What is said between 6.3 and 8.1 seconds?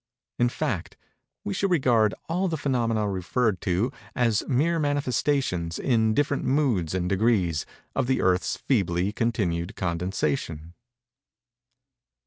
moods and degrees, of